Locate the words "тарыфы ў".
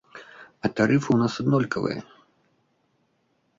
0.79-1.19